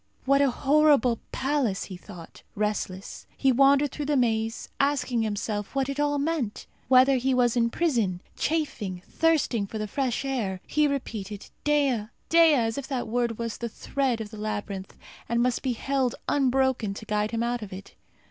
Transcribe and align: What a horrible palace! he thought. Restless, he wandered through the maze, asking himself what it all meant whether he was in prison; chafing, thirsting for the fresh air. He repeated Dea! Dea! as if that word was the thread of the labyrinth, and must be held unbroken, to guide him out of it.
What 0.25 0.41
a 0.41 0.49
horrible 0.49 1.19
palace! 1.31 1.83
he 1.83 1.95
thought. 1.95 2.41
Restless, 2.55 3.27
he 3.37 3.51
wandered 3.51 3.91
through 3.91 4.07
the 4.07 4.17
maze, 4.17 4.67
asking 4.79 5.21
himself 5.21 5.75
what 5.75 5.89
it 5.89 5.99
all 5.99 6.17
meant 6.17 6.65
whether 6.87 7.17
he 7.17 7.35
was 7.35 7.55
in 7.55 7.69
prison; 7.69 8.19
chafing, 8.35 9.03
thirsting 9.07 9.67
for 9.67 9.77
the 9.77 9.87
fresh 9.87 10.25
air. 10.25 10.59
He 10.65 10.87
repeated 10.87 11.51
Dea! 11.63 12.05
Dea! 12.29 12.55
as 12.55 12.79
if 12.79 12.87
that 12.87 13.07
word 13.07 13.37
was 13.37 13.59
the 13.59 13.69
thread 13.69 14.19
of 14.21 14.31
the 14.31 14.37
labyrinth, 14.37 14.97
and 15.29 15.39
must 15.43 15.61
be 15.61 15.73
held 15.73 16.15
unbroken, 16.27 16.95
to 16.95 17.05
guide 17.05 17.29
him 17.29 17.43
out 17.43 17.61
of 17.61 17.71
it. 17.71 17.93